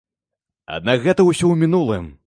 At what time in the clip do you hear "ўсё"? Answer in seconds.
1.29-1.43